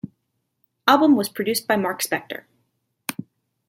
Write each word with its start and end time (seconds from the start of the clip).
Album 0.87 1.15
was 1.15 1.29
produced 1.29 1.67
by 1.67 1.75
Mark 1.75 2.01
Spector. 2.01 2.45